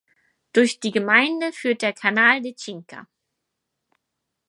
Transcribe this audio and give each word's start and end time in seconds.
Durch 0.53 0.79
die 0.79 0.89
Gemeinde 0.89 1.53
führt 1.53 1.83
der 1.83 1.93
"Canal 1.93 2.41
de 2.41 2.55
Cinca". 2.57 3.07